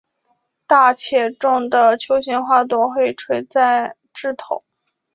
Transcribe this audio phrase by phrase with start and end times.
[0.65, 4.63] 大且重的球形花朵会垂在枝头。